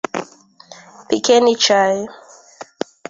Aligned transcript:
Pikeni 1.07 1.53
chai. 1.63 1.95